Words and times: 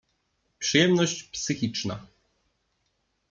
Przyjemność 0.59 1.23
psychiczna. 1.23 2.05